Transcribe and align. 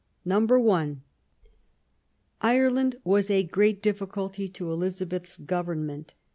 (i) 0.25 0.95
Ireland 2.41 2.95
was 3.03 3.29
a 3.29 3.43
great 3.43 3.83
difficulty 3.83 4.47
to 4.47 4.71
Elizabeth's 4.71 5.37
government. 5.37 6.15